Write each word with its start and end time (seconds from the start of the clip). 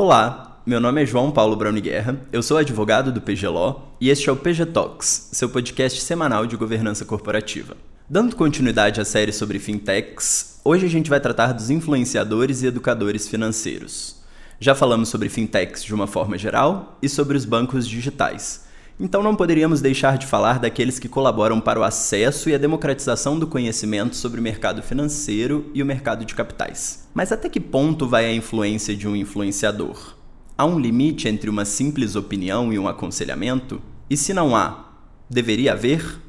Olá, 0.00 0.62
meu 0.64 0.78
nome 0.78 1.02
é 1.02 1.04
João 1.04 1.32
Paulo 1.32 1.56
Brauni 1.56 1.80
Guerra, 1.80 2.20
eu 2.30 2.40
sou 2.40 2.56
advogado 2.56 3.10
do 3.10 3.20
PGLO 3.20 3.82
e 4.00 4.10
este 4.10 4.28
é 4.28 4.32
o 4.32 4.36
PG 4.36 4.66
Talks, 4.66 5.30
seu 5.32 5.48
podcast 5.48 6.00
semanal 6.02 6.46
de 6.46 6.56
governança 6.56 7.04
corporativa. 7.04 7.76
Dando 8.08 8.36
continuidade 8.36 9.00
à 9.00 9.04
série 9.04 9.32
sobre 9.32 9.58
fintechs, 9.58 10.60
hoje 10.64 10.86
a 10.86 10.88
gente 10.88 11.10
vai 11.10 11.18
tratar 11.18 11.50
dos 11.50 11.68
influenciadores 11.68 12.62
e 12.62 12.68
educadores 12.68 13.26
financeiros. 13.26 14.22
Já 14.60 14.72
falamos 14.72 15.08
sobre 15.08 15.28
fintechs 15.28 15.82
de 15.82 15.92
uma 15.92 16.06
forma 16.06 16.38
geral 16.38 16.96
e 17.02 17.08
sobre 17.08 17.36
os 17.36 17.44
bancos 17.44 17.84
digitais. 17.84 18.67
Então 19.00 19.22
não 19.22 19.36
poderíamos 19.36 19.80
deixar 19.80 20.18
de 20.18 20.26
falar 20.26 20.58
daqueles 20.58 20.98
que 20.98 21.08
colaboram 21.08 21.60
para 21.60 21.78
o 21.78 21.84
acesso 21.84 22.50
e 22.50 22.54
a 22.54 22.58
democratização 22.58 23.38
do 23.38 23.46
conhecimento 23.46 24.16
sobre 24.16 24.40
o 24.40 24.42
mercado 24.42 24.82
financeiro 24.82 25.70
e 25.72 25.80
o 25.80 25.86
mercado 25.86 26.24
de 26.24 26.34
capitais. 26.34 27.06
Mas 27.14 27.30
até 27.30 27.48
que 27.48 27.60
ponto 27.60 28.08
vai 28.08 28.26
a 28.26 28.34
influência 28.34 28.96
de 28.96 29.06
um 29.06 29.14
influenciador? 29.14 30.16
Há 30.56 30.66
um 30.66 30.80
limite 30.80 31.28
entre 31.28 31.48
uma 31.48 31.64
simples 31.64 32.16
opinião 32.16 32.72
e 32.72 32.78
um 32.78 32.88
aconselhamento? 32.88 33.80
E 34.10 34.16
se 34.16 34.34
não 34.34 34.56
há, 34.56 34.90
deveria 35.30 35.74
haver? 35.74 36.20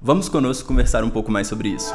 Vamos 0.00 0.30
conosco 0.30 0.66
conversar 0.66 1.04
um 1.04 1.10
pouco 1.10 1.30
mais 1.30 1.48
sobre 1.48 1.68
isso. 1.68 1.92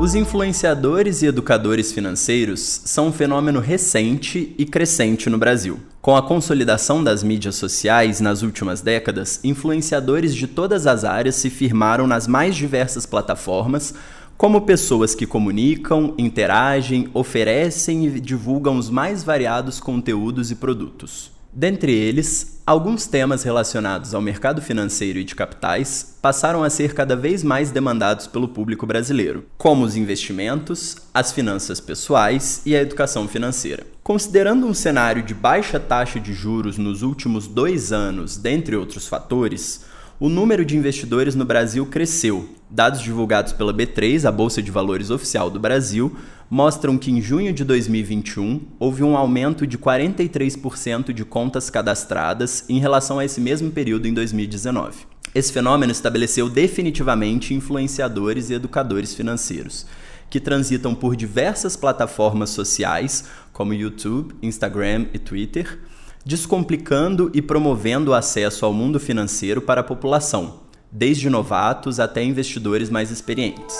Os 0.00 0.14
influenciadores 0.14 1.22
e 1.22 1.26
educadores 1.26 1.92
financeiros 1.92 2.80
são 2.84 3.08
um 3.08 3.12
fenômeno 3.12 3.60
recente 3.60 4.54
e 4.58 4.64
crescente 4.64 5.28
no 5.28 5.38
Brasil. 5.38 5.78
Com 6.00 6.16
a 6.16 6.22
consolidação 6.22 7.04
das 7.04 7.22
mídias 7.22 7.56
sociais 7.56 8.20
nas 8.20 8.42
últimas 8.42 8.80
décadas, 8.80 9.38
influenciadores 9.44 10.34
de 10.34 10.46
todas 10.46 10.86
as 10.86 11.04
áreas 11.04 11.36
se 11.36 11.50
firmaram 11.50 12.06
nas 12.06 12.26
mais 12.26 12.56
diversas 12.56 13.06
plataformas 13.06 13.94
como 14.36 14.62
pessoas 14.62 15.14
que 15.14 15.26
comunicam, 15.26 16.14
interagem, 16.18 17.08
oferecem 17.14 18.06
e 18.06 18.18
divulgam 18.18 18.76
os 18.76 18.90
mais 18.90 19.22
variados 19.22 19.78
conteúdos 19.78 20.50
e 20.50 20.56
produtos. 20.56 21.30
Dentre 21.54 21.92
eles, 21.92 22.62
alguns 22.66 23.06
temas 23.06 23.42
relacionados 23.42 24.14
ao 24.14 24.22
mercado 24.22 24.62
financeiro 24.62 25.18
e 25.18 25.24
de 25.24 25.34
capitais 25.34 26.16
passaram 26.22 26.64
a 26.64 26.70
ser 26.70 26.94
cada 26.94 27.14
vez 27.14 27.44
mais 27.44 27.70
demandados 27.70 28.26
pelo 28.26 28.48
público 28.48 28.86
brasileiro, 28.86 29.44
como 29.58 29.84
os 29.84 29.94
investimentos, 29.94 30.96
as 31.12 31.30
finanças 31.30 31.78
pessoais 31.78 32.62
e 32.64 32.74
a 32.74 32.80
educação 32.80 33.28
financeira. 33.28 33.86
Considerando 34.02 34.66
um 34.66 34.72
cenário 34.72 35.22
de 35.22 35.34
baixa 35.34 35.78
taxa 35.78 36.18
de 36.18 36.32
juros 36.32 36.78
nos 36.78 37.02
últimos 37.02 37.46
dois 37.46 37.92
anos, 37.92 38.38
dentre 38.38 38.74
outros 38.74 39.06
fatores, 39.06 39.84
o 40.22 40.28
número 40.28 40.64
de 40.64 40.76
investidores 40.76 41.34
no 41.34 41.44
Brasil 41.44 41.84
cresceu. 41.84 42.48
Dados 42.70 43.00
divulgados 43.00 43.52
pela 43.52 43.74
B3, 43.74 44.24
a 44.24 44.30
Bolsa 44.30 44.62
de 44.62 44.70
Valores 44.70 45.10
oficial 45.10 45.50
do 45.50 45.58
Brasil, 45.58 46.16
mostram 46.48 46.96
que 46.96 47.10
em 47.10 47.20
junho 47.20 47.52
de 47.52 47.64
2021 47.64 48.60
houve 48.78 49.02
um 49.02 49.16
aumento 49.16 49.66
de 49.66 49.76
43% 49.76 51.12
de 51.12 51.24
contas 51.24 51.68
cadastradas 51.70 52.64
em 52.68 52.78
relação 52.78 53.18
a 53.18 53.24
esse 53.24 53.40
mesmo 53.40 53.72
período 53.72 54.06
em 54.06 54.14
2019. 54.14 55.06
Esse 55.34 55.52
fenômeno 55.52 55.90
estabeleceu 55.90 56.48
definitivamente 56.48 57.52
influenciadores 57.52 58.48
e 58.48 58.54
educadores 58.54 59.12
financeiros, 59.16 59.86
que 60.30 60.38
transitam 60.38 60.94
por 60.94 61.16
diversas 61.16 61.76
plataformas 61.76 62.50
sociais, 62.50 63.24
como 63.52 63.74
YouTube, 63.74 64.36
Instagram 64.40 65.06
e 65.12 65.18
Twitter 65.18 65.80
descomplicando 66.24 67.30
e 67.34 67.42
promovendo 67.42 68.10
o 68.10 68.14
acesso 68.14 68.64
ao 68.64 68.72
mundo 68.72 69.00
financeiro 69.00 69.60
para 69.60 69.80
a 69.80 69.84
população, 69.84 70.60
desde 70.90 71.28
novatos 71.28 71.98
até 71.98 72.22
investidores 72.22 72.90
mais 72.90 73.10
experientes. 73.10 73.76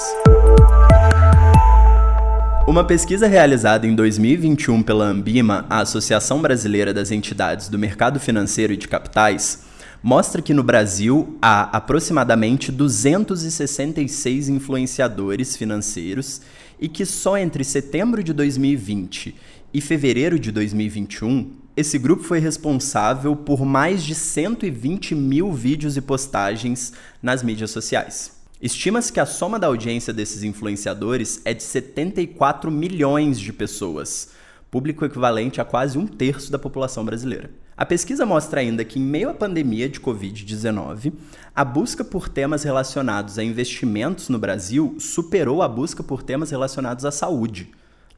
Uma 2.67 2.85
pesquisa 2.85 3.27
realizada 3.27 3.86
em 3.86 3.95
2021 3.95 4.83
pela 4.83 5.05
Ambima, 5.05 5.67
a 5.69 5.80
Associação 5.80 6.41
Brasileira 6.41 6.95
das 6.95 7.11
Entidades 7.11 7.69
do 7.69 7.79
Mercado 7.79 8.19
Financeiro 8.19 8.73
e 8.73 8.77
de 8.77 8.89
Capitais, 8.89 9.64
mostra 10.03 10.42
que 10.42 10.55
no 10.55 10.63
Brasil 10.63 11.36
há 11.41 11.77
aproximadamente 11.77 12.73
266 12.73 14.48
influenciadores 14.48 15.57
financeiros 15.57 16.41
e 16.80 16.89
que 16.89 17.05
só 17.05 17.36
entre 17.36 17.63
setembro 17.63 18.23
de 18.23 18.33
2020 18.33 19.36
e 19.73 19.80
fevereiro 19.80 20.39
de 20.39 20.51
2021 20.51 21.61
esse 21.75 21.99
grupo 21.99 22.23
foi 22.23 22.39
responsável 22.39 23.35
por 23.35 23.65
mais 23.65 24.05
de 24.05 24.15
120 24.15 25.15
mil 25.15 25.53
vídeos 25.53 25.97
e 25.97 26.03
postagens 26.03 26.93
nas 27.23 27.43
mídias 27.43 27.71
sociais. 27.71 28.33
Estima-se 28.61 29.13
que 29.13 29.19
a 29.19 29.27
soma 29.27 29.59
da 29.59 29.67
audiência 29.67 30.13
desses 30.13 30.43
influenciadores 30.43 31.41
é 31.45 31.55
de 31.55 31.63
74 31.63 32.71
milhões 32.71 33.41
de 33.41 33.53
pessoas, 33.53 34.31
público 34.71 35.05
equivalente 35.05 35.61
a 35.61 35.65
quase 35.65 35.99
um 35.99 36.07
terço 36.07 36.53
da 36.53 36.59
população 36.59 37.05
brasileira. 37.05 37.51
A 37.75 37.87
pesquisa 37.87 38.27
mostra 38.27 38.61
ainda 38.61 38.85
que, 38.85 39.01
em 39.01 39.03
meio 39.03 39.31
à 39.31 39.35
pandemia 39.35 39.89
de 39.89 39.99
Covid-19, 39.99 41.15
a 41.57 41.65
busca 41.65 42.05
por 42.05 42.29
temas 42.29 42.63
relacionados 42.63 43.39
a 43.39 43.43
investimentos 43.43 44.29
no 44.29 44.39
Brasil 44.39 44.95
superou 45.01 45.63
a 45.63 45.69
busca 45.69 46.03
por 46.03 46.23
temas 46.23 46.51
relacionados 46.51 47.07
à 47.07 47.11
saúde 47.11 47.71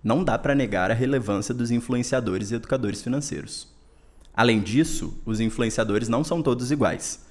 não 0.04 0.22
dá 0.22 0.38
para 0.38 0.54
negar 0.54 0.90
a 0.90 0.94
relevância 0.94 1.54
dos 1.54 1.70
influenciadores 1.70 2.50
e 2.50 2.56
educadores 2.56 3.00
financeiros. 3.00 3.66
Além 4.34 4.60
disso, 4.60 5.18
os 5.24 5.40
influenciadores 5.40 6.08
não 6.08 6.22
são 6.22 6.42
todos 6.42 6.70
iguais. 6.70 7.24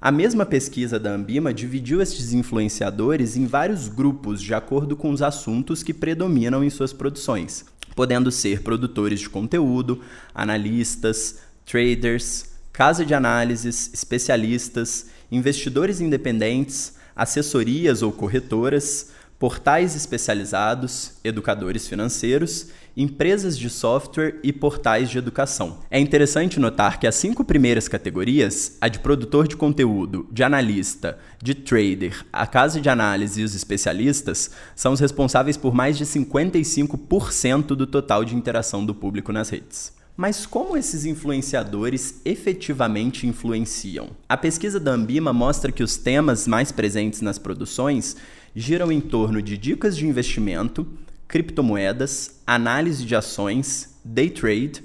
A 0.00 0.12
mesma 0.12 0.44
pesquisa 0.44 0.98
da 0.98 1.10
Ambima 1.10 1.52
dividiu 1.54 2.02
estes 2.02 2.32
influenciadores 2.32 3.36
em 3.36 3.46
vários 3.46 3.88
grupos 3.88 4.42
de 4.42 4.52
acordo 4.52 4.94
com 4.94 5.10
os 5.10 5.22
assuntos 5.22 5.82
que 5.82 5.94
predominam 5.94 6.62
em 6.62 6.70
suas 6.70 6.92
produções, 6.92 7.64
podendo 7.96 8.30
ser 8.30 8.62
produtores 8.62 9.20
de 9.20 9.28
conteúdo, 9.28 10.02
analistas, 10.34 11.38
traders, 11.64 12.50
casa 12.72 13.04
de 13.04 13.14
análises, 13.14 13.90
especialistas, 13.92 15.06
investidores 15.32 16.00
independentes, 16.00 16.94
assessorias 17.16 18.02
ou 18.02 18.12
corretoras, 18.12 19.10
portais 19.38 19.94
especializados, 19.94 21.12
educadores 21.22 21.86
financeiros, 21.86 22.68
empresas 22.96 23.56
de 23.56 23.70
software 23.70 24.40
e 24.42 24.52
portais 24.52 25.08
de 25.08 25.18
educação. 25.18 25.78
É 25.88 26.00
interessante 26.00 26.58
notar 26.58 26.98
que 26.98 27.06
as 27.06 27.14
cinco 27.14 27.44
primeiras 27.44 27.86
categorias, 27.86 28.76
a 28.80 28.88
de 28.88 28.98
produtor 28.98 29.46
de 29.46 29.56
conteúdo, 29.56 30.26
de 30.32 30.42
analista, 30.42 31.16
de 31.40 31.54
trader, 31.54 32.26
a 32.32 32.44
casa 32.44 32.80
de 32.80 32.88
análise 32.88 33.40
e 33.40 33.44
os 33.44 33.54
especialistas, 33.54 34.50
são 34.74 34.92
os 34.92 35.00
responsáveis 35.00 35.56
por 35.56 35.72
mais 35.72 35.96
de 35.96 36.04
55% 36.04 37.66
do 37.68 37.86
total 37.86 38.24
de 38.24 38.34
interação 38.34 38.84
do 38.84 38.92
público 38.92 39.32
nas 39.32 39.48
redes. 39.48 39.96
Mas 40.16 40.44
como 40.44 40.76
esses 40.76 41.04
influenciadores 41.04 42.20
efetivamente 42.24 43.24
influenciam? 43.24 44.08
A 44.28 44.36
pesquisa 44.36 44.80
da 44.80 44.90
Ambima 44.90 45.32
mostra 45.32 45.70
que 45.70 45.84
os 45.84 45.96
temas 45.96 46.48
mais 46.48 46.72
presentes 46.72 47.20
nas 47.20 47.38
produções 47.38 48.16
giram 48.58 48.90
em 48.90 49.00
torno 49.00 49.40
de 49.40 49.56
dicas 49.56 49.96
de 49.96 50.04
investimento, 50.04 50.84
criptomoedas, 51.28 52.40
análise 52.44 53.04
de 53.04 53.14
ações, 53.14 53.96
day 54.04 54.28
trade, 54.28 54.82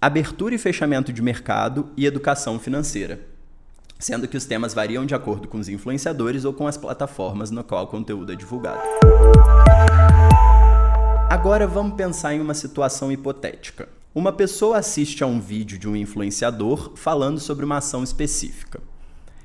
abertura 0.00 0.54
e 0.54 0.58
fechamento 0.58 1.12
de 1.12 1.20
mercado 1.20 1.90
e 1.98 2.06
educação 2.06 2.58
financeira, 2.58 3.20
sendo 3.98 4.26
que 4.26 4.38
os 4.38 4.46
temas 4.46 4.72
variam 4.72 5.04
de 5.04 5.14
acordo 5.14 5.46
com 5.46 5.58
os 5.58 5.68
influenciadores 5.68 6.46
ou 6.46 6.54
com 6.54 6.66
as 6.66 6.78
plataformas 6.78 7.50
no 7.50 7.62
qual 7.62 7.84
o 7.84 7.88
conteúdo 7.88 8.32
é 8.32 8.36
divulgado. 8.36 8.80
Agora 11.28 11.66
vamos 11.66 11.96
pensar 11.96 12.32
em 12.32 12.40
uma 12.40 12.54
situação 12.54 13.12
hipotética. 13.12 13.86
Uma 14.14 14.32
pessoa 14.32 14.78
assiste 14.78 15.22
a 15.22 15.26
um 15.26 15.40
vídeo 15.40 15.78
de 15.78 15.86
um 15.86 15.94
influenciador 15.94 16.92
falando 16.96 17.38
sobre 17.38 17.66
uma 17.66 17.76
ação 17.76 18.02
específica. 18.02 18.80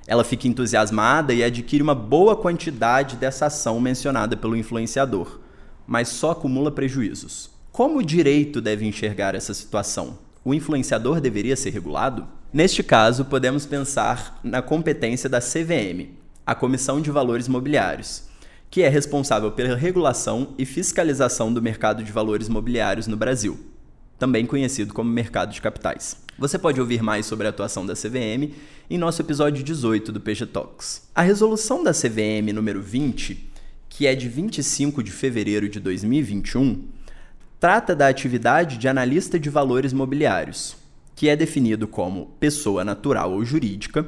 Ela 0.10 0.24
fica 0.24 0.48
entusiasmada 0.48 1.36
e 1.36 1.44
adquire 1.44 1.84
uma 1.84 1.94
boa 1.94 2.36
quantidade 2.36 3.16
dessa 3.16 3.46
ação 3.46 3.80
mencionada 3.80 4.36
pelo 4.36 4.58
influenciador, 4.58 5.40
mas 5.86 6.08
só 6.10 6.32
acumula 6.32 6.72
prejuízos. 6.72 7.52
Como 7.72 8.00
o 8.00 8.04
direito 8.04 8.60
deve 8.60 8.88
enxergar 8.88 9.36
essa 9.36 9.54
situação? 9.54 10.18
O 10.44 10.52
influenciador 10.52 11.22
deveria 11.22 11.56
ser 11.56 11.70
regulado? 11.70 12.28
Neste 12.52 12.82
caso, 12.82 13.24
podemos 13.24 13.68
pensar 13.68 14.40
na 14.44 14.64
competência 14.64 15.30
da 15.30 15.40
CVM, 15.40 16.10
a 16.44 16.56
Comissão 16.56 17.00
de 17.00 17.12
Valores 17.12 17.48
Mobiliários, 17.48 18.24
que 18.68 18.82
é 18.82 18.90
responsável 18.90 19.52
pela 19.52 19.76
regulação 19.76 20.56
e 20.58 20.66
fiscalização 20.66 21.54
do 21.54 21.62
mercado 21.62 22.04
de 22.04 22.12
valores 22.12 22.50
mobiliários 22.50 23.06
no 23.06 23.16
Brasil 23.16 23.60
também 24.20 24.46
conhecido 24.46 24.94
como 24.94 25.10
mercado 25.10 25.54
de 25.54 25.62
capitais. 25.62 26.18
Você 26.38 26.60
pode 26.60 26.80
ouvir 26.80 27.02
mais 27.02 27.26
sobre 27.26 27.48
a 27.48 27.50
atuação 27.50 27.86
da 27.86 27.94
CVM 27.94 28.54
em 28.90 28.98
nosso 28.98 29.22
episódio 29.22 29.64
18 29.64 30.12
do 30.12 30.22
PG 30.22 30.48
Talks. 30.48 31.10
A 31.16 31.22
resolução 31.22 31.84
da 31.84 31.92
CVM 31.92 32.54
número 32.54 32.82
20, 32.82 33.50
que 33.88 34.06
é 34.06 34.14
de 34.14 34.28
25 34.28 35.02
de 35.02 35.12
fevereiro 35.12 35.68
de 35.70 35.80
2021, 35.80 36.84
trata 37.60 37.96
da 37.96 38.08
atividade 38.08 38.78
de 38.78 38.88
analista 38.88 39.40
de 39.40 39.50
valores 39.50 39.94
mobiliários, 39.94 40.76
que 41.16 41.28
é 41.28 41.36
definido 41.36 41.88
como 41.88 42.28
pessoa 42.40 42.86
natural 42.86 43.34
ou 43.34 43.44
jurídica, 43.44 44.06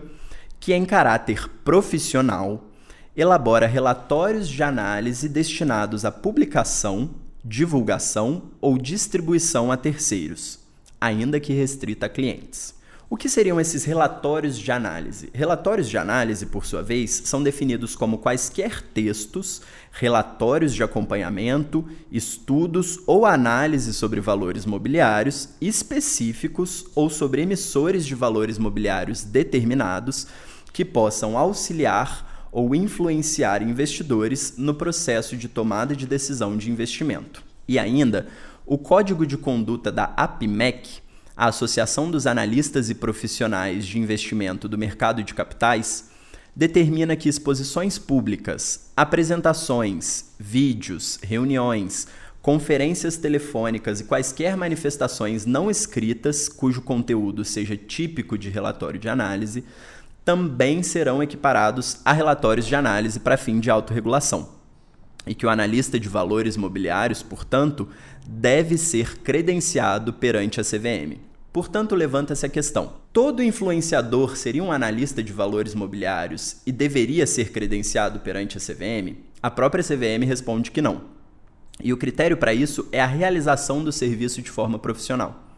que 0.59 0.73
em 0.73 0.85
caráter 0.85 1.49
profissional 1.63 2.69
elabora 3.15 3.67
relatórios 3.67 4.47
de 4.47 4.63
análise 4.63 5.27
destinados 5.27 6.05
à 6.05 6.11
publicação 6.11 7.09
divulgação 7.43 8.43
ou 8.59 8.77
distribuição 8.77 9.71
a 9.71 9.77
terceiros, 9.77 10.59
ainda 10.99 11.39
que 11.39 11.53
restrita 11.53 12.05
a 12.05 12.09
clientes. 12.09 12.79
O 13.09 13.17
que 13.17 13.27
seriam 13.27 13.59
esses 13.59 13.83
relatórios 13.83 14.57
de 14.57 14.71
análise? 14.71 15.29
Relatórios 15.33 15.89
de 15.89 15.97
análise, 15.97 16.45
por 16.45 16.65
sua 16.65 16.81
vez, 16.81 17.23
são 17.25 17.43
definidos 17.43 17.93
como 17.93 18.19
quaisquer 18.19 18.81
textos, 18.81 19.61
relatórios 19.91 20.73
de 20.73 20.81
acompanhamento, 20.81 21.85
estudos 22.09 23.01
ou 23.05 23.25
análises 23.25 23.97
sobre 23.97 24.21
valores 24.21 24.65
mobiliários 24.65 25.49
específicos 25.59 26.85
ou 26.95 27.09
sobre 27.09 27.41
emissores 27.41 28.05
de 28.05 28.15
valores 28.15 28.57
mobiliários 28.57 29.25
determinados 29.25 30.27
que 30.71 30.85
possam 30.85 31.37
auxiliar 31.37 32.30
ou 32.51 32.75
influenciar 32.75 33.61
investidores 33.61 34.55
no 34.57 34.73
processo 34.73 35.37
de 35.37 35.47
tomada 35.47 35.95
de 35.95 36.05
decisão 36.05 36.57
de 36.57 36.69
investimento. 36.69 37.43
E 37.67 37.79
ainda, 37.79 38.27
o 38.65 38.77
Código 38.77 39.25
de 39.25 39.37
Conduta 39.37 39.91
da 39.91 40.13
APMEC 40.17 41.01
a 41.35 41.47
Associação 41.47 42.11
dos 42.11 42.27
Analistas 42.27 42.91
e 42.91 42.93
Profissionais 42.93 43.87
de 43.87 43.97
Investimento 43.97 44.67
do 44.67 44.77
Mercado 44.77 45.23
de 45.23 45.33
Capitais, 45.33 46.11
determina 46.55 47.15
que 47.15 47.27
exposições 47.27 47.97
públicas, 47.97 48.91
apresentações, 48.95 50.25
vídeos, 50.37 51.17
reuniões, 51.23 52.07
conferências 52.43 53.17
telefônicas 53.17 54.01
e 54.01 54.03
quaisquer 54.03 54.55
manifestações 54.55 55.45
não 55.45 55.71
escritas 55.71 56.47
cujo 56.47 56.81
conteúdo 56.81 57.43
seja 57.45 57.75
típico 57.75 58.37
de 58.37 58.49
relatório 58.49 58.99
de 58.99 59.09
análise 59.09 59.63
também 60.23 60.83
serão 60.83 61.21
equiparados 61.21 61.99
a 62.05 62.13
relatórios 62.13 62.67
de 62.67 62.75
análise 62.75 63.19
para 63.19 63.37
fim 63.37 63.59
de 63.59 63.69
autorregulação. 63.69 64.49
E 65.25 65.35
que 65.35 65.45
o 65.45 65.49
analista 65.49 65.99
de 65.99 66.09
valores 66.09 66.57
mobiliários, 66.57 67.21
portanto, 67.21 67.87
deve 68.25 68.77
ser 68.77 69.19
credenciado 69.19 70.13
perante 70.13 70.59
a 70.59 70.63
CVM. 70.63 71.19
Portanto, 71.53 71.95
levanta-se 71.95 72.45
a 72.45 72.49
questão: 72.49 72.93
todo 73.11 73.43
influenciador 73.43 74.35
seria 74.35 74.63
um 74.63 74.71
analista 74.71 75.21
de 75.21 75.33
valores 75.33 75.75
mobiliários 75.75 76.57
e 76.65 76.71
deveria 76.71 77.27
ser 77.27 77.51
credenciado 77.51 78.19
perante 78.19 78.57
a 78.57 78.61
CVM? 78.61 79.17
A 79.43 79.51
própria 79.51 79.83
CVM 79.83 80.25
responde 80.25 80.71
que 80.71 80.81
não. 80.81 81.01
E 81.83 81.91
o 81.91 81.97
critério 81.97 82.37
para 82.37 82.53
isso 82.53 82.87
é 82.91 83.01
a 83.01 83.07
realização 83.07 83.83
do 83.83 83.91
serviço 83.91 84.41
de 84.41 84.49
forma 84.49 84.79
profissional. 84.79 85.50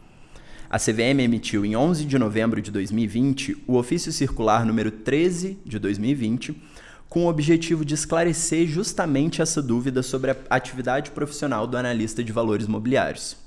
A 0.74 0.80
CVM 0.80 1.20
emitiu 1.22 1.64
em 1.64 1.76
11 1.76 2.04
de 2.04 2.18
novembro 2.18 2.60
de 2.60 2.72
2020 2.72 3.64
o 3.68 3.78
ofício 3.78 4.12
circular 4.12 4.66
número 4.66 4.90
13 4.90 5.60
de 5.64 5.78
2020 5.78 6.60
com 7.08 7.26
o 7.26 7.30
objetivo 7.30 7.86
de 7.86 7.94
esclarecer 7.94 8.66
justamente 8.66 9.40
essa 9.40 9.62
dúvida 9.62 10.02
sobre 10.02 10.32
a 10.32 10.38
atividade 10.50 11.12
profissional 11.12 11.68
do 11.68 11.78
analista 11.78 12.24
de 12.24 12.32
valores 12.32 12.66
mobiliários. 12.66 13.38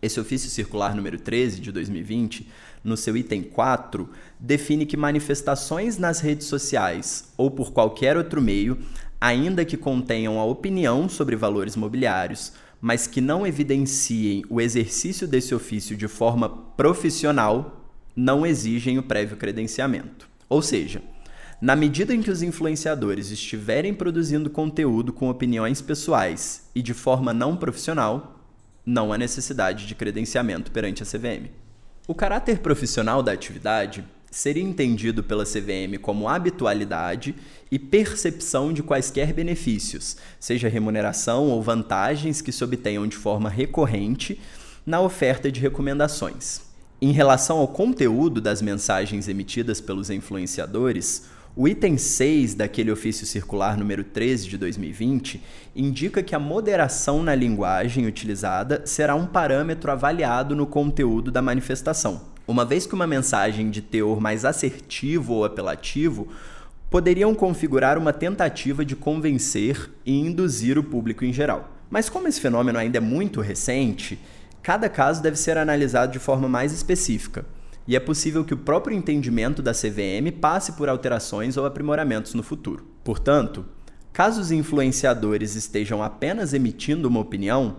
Esse 0.00 0.18
ofício 0.18 0.48
circular 0.48 0.96
número 0.96 1.18
13 1.20 1.60
de 1.60 1.70
2020, 1.70 2.48
no 2.82 2.96
seu 2.96 3.18
item 3.18 3.42
4, 3.42 4.08
define 4.38 4.86
que 4.86 4.96
manifestações 4.96 5.98
nas 5.98 6.20
redes 6.20 6.46
sociais 6.46 7.34
ou 7.36 7.50
por 7.50 7.70
qualquer 7.70 8.16
outro 8.16 8.40
meio, 8.40 8.78
ainda 9.20 9.62
que 9.62 9.76
contenham 9.76 10.40
a 10.40 10.44
opinião 10.46 11.06
sobre 11.06 11.36
valores 11.36 11.76
mobiliários, 11.76 12.54
mas 12.80 13.06
que 13.06 13.20
não 13.20 13.46
evidenciem 13.46 14.42
o 14.48 14.60
exercício 14.60 15.28
desse 15.28 15.54
ofício 15.54 15.96
de 15.96 16.08
forma 16.08 16.48
profissional, 16.48 17.92
não 18.16 18.46
exigem 18.46 18.98
o 18.98 19.02
prévio 19.02 19.36
credenciamento. 19.36 20.28
Ou 20.48 20.62
seja, 20.62 21.02
na 21.60 21.76
medida 21.76 22.14
em 22.14 22.22
que 22.22 22.30
os 22.30 22.42
influenciadores 22.42 23.30
estiverem 23.30 23.92
produzindo 23.92 24.48
conteúdo 24.48 25.12
com 25.12 25.28
opiniões 25.28 25.82
pessoais 25.82 26.70
e 26.74 26.80
de 26.80 26.94
forma 26.94 27.34
não 27.34 27.56
profissional, 27.56 28.40
não 28.84 29.12
há 29.12 29.18
necessidade 29.18 29.86
de 29.86 29.94
credenciamento 29.94 30.70
perante 30.70 31.02
a 31.02 31.06
CVM. 31.06 31.50
O 32.08 32.14
caráter 32.14 32.60
profissional 32.60 33.22
da 33.22 33.32
atividade 33.32 34.04
seria 34.30 34.62
entendido 34.62 35.22
pela 35.24 35.44
CVM 35.44 35.98
como 36.00 36.28
habitualidade 36.28 37.34
e 37.70 37.78
percepção 37.78 38.72
de 38.72 38.82
quaisquer 38.82 39.32
benefícios, 39.32 40.16
seja 40.38 40.68
remuneração 40.68 41.48
ou 41.48 41.62
vantagens 41.62 42.40
que 42.40 42.52
se 42.52 42.62
obtenham 42.62 43.06
de 43.06 43.16
forma 43.16 43.48
recorrente 43.50 44.40
na 44.86 45.00
oferta 45.00 45.50
de 45.50 45.60
recomendações. 45.60 46.62
Em 47.02 47.12
relação 47.12 47.58
ao 47.58 47.68
conteúdo 47.68 48.40
das 48.40 48.60
mensagens 48.60 49.26
emitidas 49.26 49.80
pelos 49.80 50.10
influenciadores, 50.10 51.24
o 51.56 51.66
item 51.66 51.96
6 51.96 52.54
daquele 52.54 52.92
ofício 52.92 53.26
circular 53.26 53.76
número 53.76 54.04
13 54.04 54.48
de 54.48 54.56
2020 54.56 55.42
indica 55.74 56.22
que 56.22 56.34
a 56.34 56.38
moderação 56.38 57.22
na 57.22 57.34
linguagem 57.34 58.06
utilizada 58.06 58.82
será 58.84 59.16
um 59.16 59.26
parâmetro 59.26 59.90
avaliado 59.90 60.54
no 60.54 60.66
conteúdo 60.66 61.30
da 61.30 61.42
manifestação. 61.42 62.29
Uma 62.50 62.64
vez 62.64 62.84
que 62.84 62.94
uma 62.94 63.06
mensagem 63.06 63.70
de 63.70 63.80
teor 63.80 64.20
mais 64.20 64.44
assertivo 64.44 65.34
ou 65.34 65.44
apelativo 65.44 66.26
poderiam 66.90 67.32
configurar 67.32 67.96
uma 67.96 68.12
tentativa 68.12 68.84
de 68.84 68.96
convencer 68.96 69.88
e 70.04 70.18
induzir 70.18 70.76
o 70.76 70.82
público 70.82 71.24
em 71.24 71.32
geral. 71.32 71.70
Mas 71.88 72.08
como 72.08 72.26
esse 72.26 72.40
fenômeno 72.40 72.76
ainda 72.76 72.98
é 72.98 73.00
muito 73.00 73.40
recente, 73.40 74.18
cada 74.64 74.88
caso 74.88 75.22
deve 75.22 75.36
ser 75.36 75.56
analisado 75.56 76.10
de 76.10 76.18
forma 76.18 76.48
mais 76.48 76.72
específica 76.72 77.46
e 77.86 77.94
é 77.94 78.00
possível 78.00 78.44
que 78.44 78.54
o 78.54 78.58
próprio 78.58 78.96
entendimento 78.96 79.62
da 79.62 79.72
CVM 79.72 80.32
passe 80.40 80.72
por 80.72 80.88
alterações 80.88 81.56
ou 81.56 81.64
aprimoramentos 81.64 82.34
no 82.34 82.42
futuro. 82.42 82.84
Portanto, 83.04 83.64
caso 84.12 84.40
os 84.40 84.50
influenciadores 84.50 85.54
estejam 85.54 86.02
apenas 86.02 86.52
emitindo 86.52 87.06
uma 87.06 87.20
opinião, 87.20 87.76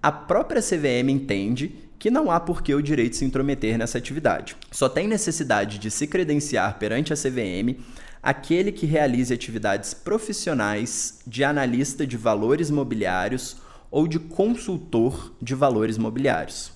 a 0.00 0.12
própria 0.12 0.62
CVM 0.62 1.10
entende 1.10 1.90
que 2.02 2.10
não 2.10 2.32
há 2.32 2.40
por 2.40 2.62
que 2.62 2.74
o 2.74 2.82
direito 2.82 3.14
se 3.14 3.24
intrometer 3.24 3.78
nessa 3.78 3.96
atividade. 3.96 4.56
Só 4.72 4.88
tem 4.88 5.06
necessidade 5.06 5.78
de 5.78 5.88
se 5.88 6.08
credenciar 6.08 6.76
perante 6.76 7.12
a 7.12 7.16
CVM 7.16 7.78
aquele 8.20 8.72
que 8.72 8.86
realize 8.86 9.32
atividades 9.32 9.94
profissionais 9.94 11.20
de 11.24 11.44
analista 11.44 12.04
de 12.04 12.16
valores 12.16 12.72
mobiliários 12.72 13.58
ou 13.88 14.08
de 14.08 14.18
consultor 14.18 15.32
de 15.40 15.54
valores 15.54 15.96
mobiliários. 15.96 16.72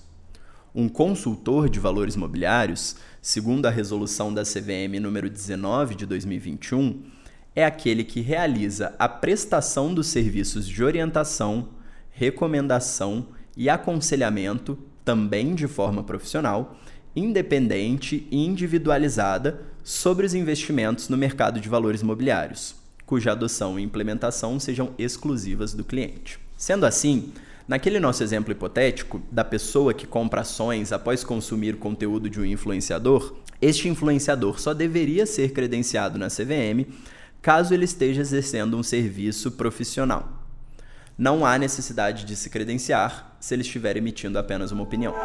Um 0.73 0.87
consultor 0.87 1.69
de 1.69 1.77
valores 1.77 2.15
mobiliários, 2.15 2.95
segundo 3.21 3.65
a 3.65 3.69
resolução 3.69 4.33
da 4.33 4.43
CVM 4.43 4.97
número 5.01 5.29
19 5.29 5.93
de 5.93 6.05
2021, 6.05 7.03
é 7.53 7.65
aquele 7.65 8.05
que 8.05 8.21
realiza 8.21 8.95
a 8.97 9.09
prestação 9.09 9.93
dos 9.93 10.07
serviços 10.07 10.65
de 10.65 10.81
orientação, 10.81 11.67
recomendação 12.11 13.27
e 13.57 13.69
aconselhamento, 13.69 14.86
também 15.07 15.55
de 15.55 15.69
forma 15.69 16.03
profissional, 16.03 16.75
independente 17.15 18.27
e 18.29 18.45
individualizada 18.45 19.61
sobre 19.81 20.25
os 20.25 20.33
investimentos 20.33 21.07
no 21.07 21.15
mercado 21.15 21.61
de 21.61 21.69
valores 21.69 22.03
mobiliários, 22.03 22.75
cuja 23.05 23.31
adoção 23.31 23.79
e 23.79 23.83
implementação 23.83 24.59
sejam 24.59 24.91
exclusivas 24.97 25.73
do 25.73 25.85
cliente. 25.85 26.37
Sendo 26.57 26.85
assim, 26.85 27.31
Naquele 27.65 27.99
nosso 27.99 28.23
exemplo 28.23 28.53
hipotético 28.53 29.21
da 29.29 29.43
pessoa 29.43 29.93
que 29.93 30.07
compra 30.07 30.39
ações 30.39 30.93
após 30.93 31.25
consumir 31.25 31.75
o 31.75 31.77
conteúdo 31.77 32.29
de 32.29 32.39
um 32.39 32.45
influenciador, 32.45 33.35
este 33.61 33.89
influenciador 33.89 34.57
só 34.57 34.73
deveria 34.73 35.25
ser 35.25 35.51
credenciado 35.51 36.17
na 36.17 36.29
CVM 36.29 36.87
caso 37.41 37.73
ele 37.73 37.83
esteja 37.83 38.21
exercendo 38.21 38.77
um 38.77 38.83
serviço 38.83 39.51
profissional. 39.51 40.36
Não 41.19 41.43
há 41.43 41.57
necessidade 41.57 42.25
de 42.25 42.35
se 42.35 42.47
credenciar 42.47 43.35
se 43.39 43.55
ele 43.55 43.63
estiver 43.63 43.97
emitindo 43.97 44.37
apenas 44.37 44.71
uma 44.71 44.83
opinião. 44.83 45.15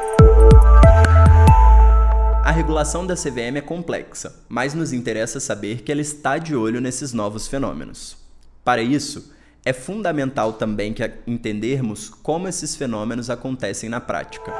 A 2.43 2.51
regulação 2.51 3.07
da 3.07 3.15
CVM 3.15 3.59
é 3.59 3.61
complexa, 3.61 4.35
mas 4.49 4.73
nos 4.73 4.95
interessa 4.95 5.39
saber 5.39 5.83
que 5.83 5.93
ela 5.93 6.01
está 6.01 6.39
de 6.39 6.57
olho 6.57 6.81
nesses 6.81 7.13
novos 7.13 7.47
fenômenos. 7.47 8.17
Para 8.65 8.81
isso, 8.81 9.35
é 9.67 9.75
fundamental 9.75 10.55
também 10.55 10.95
que 10.95 11.03
entendermos 11.27 12.09
como 12.09 12.49
esses 12.49 12.75
fenômenos 12.75 13.29
acontecem 13.29 13.91
na 13.91 14.01
prática. 14.01 14.51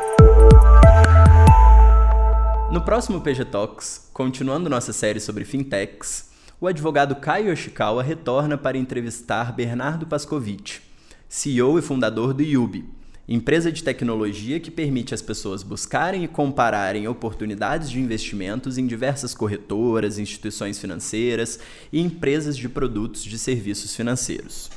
No 2.71 2.83
próximo 2.85 3.23
PG 3.23 3.47
Talks, 3.47 4.11
continuando 4.13 4.69
nossa 4.69 4.93
série 4.93 5.19
sobre 5.19 5.47
fintechs, 5.47 6.31
o 6.61 6.67
advogado 6.67 7.17
Caio 7.17 7.49
Yoshikawa 7.49 8.03
retorna 8.03 8.59
para 8.59 8.77
entrevistar 8.77 9.51
Bernardo 9.53 10.07
Pascovitch, 10.07 10.92
CEO 11.35 11.79
e 11.79 11.83
fundador 11.83 12.35
do 12.35 12.43
Yubi, 12.43 12.85
empresa 13.27 13.73
de 13.73 13.83
tecnologia 13.83 14.61
que 14.61 14.71
permite 14.71 15.15
às 15.15 15.23
pessoas 15.23 15.63
buscarem 15.63 16.25
e 16.25 16.29
compararem 16.29 17.09
oportunidades 17.09 17.91
de 17.91 17.99
investimentos 17.99 18.77
em 18.77 18.87
diversas 18.87 19.33
corretoras, 19.33 20.19
instituições 20.19 20.79
financeiras 20.79 21.59
e 21.91 22.03
empresas 22.03 22.55
de 22.55 22.69
produtos 22.69 23.25
de 23.25 23.39
serviços 23.39 23.97
financeiros. 23.97 24.71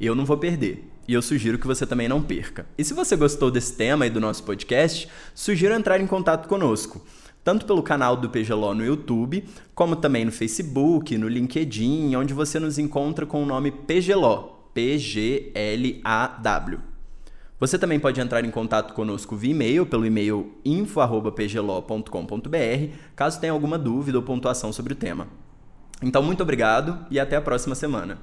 Eu 0.00 0.14
não 0.14 0.24
vou 0.24 0.38
perder. 0.38 0.88
E 1.08 1.12
eu 1.12 1.20
sugiro 1.20 1.58
que 1.58 1.66
você 1.66 1.84
também 1.84 2.08
não 2.08 2.22
perca. 2.22 2.66
E 2.78 2.84
se 2.84 2.94
você 2.94 3.16
gostou 3.16 3.50
desse 3.50 3.72
tema 3.72 4.06
e 4.06 4.10
do 4.10 4.20
nosso 4.20 4.44
podcast, 4.44 5.08
sugiro 5.34 5.74
entrar 5.74 6.00
em 6.00 6.06
contato 6.06 6.46
conosco, 6.46 7.04
tanto 7.42 7.66
pelo 7.66 7.82
canal 7.82 8.16
do 8.16 8.30
PGLO 8.30 8.74
no 8.74 8.86
YouTube, 8.86 9.42
como 9.74 9.96
também 9.96 10.24
no 10.24 10.30
Facebook, 10.30 11.18
no 11.18 11.26
LinkedIn, 11.26 12.14
onde 12.14 12.32
você 12.32 12.60
nos 12.60 12.78
encontra 12.78 13.26
com 13.26 13.42
o 13.42 13.46
nome 13.46 13.72
PGLO, 13.72 14.55
P-G-L-A-W. 14.76 16.78
Você 17.58 17.78
também 17.78 17.98
pode 17.98 18.20
entrar 18.20 18.44
em 18.44 18.50
contato 18.50 18.92
conosco 18.92 19.34
via 19.34 19.52
e-mail, 19.52 19.86
pelo 19.86 20.04
e-mail 20.04 20.52
info.pglo.com.br, 20.66 22.92
caso 23.16 23.40
tenha 23.40 23.54
alguma 23.54 23.78
dúvida 23.78 24.18
ou 24.18 24.22
pontuação 24.22 24.74
sobre 24.74 24.92
o 24.92 24.96
tema. 24.96 25.28
Então, 26.02 26.22
muito 26.22 26.42
obrigado 26.42 27.06
e 27.10 27.18
até 27.18 27.36
a 27.36 27.40
próxima 27.40 27.74
semana. 27.74 28.18